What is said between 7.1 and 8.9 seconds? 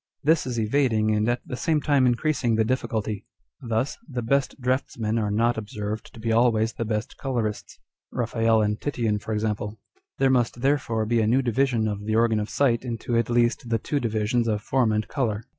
colourists, Eaphael and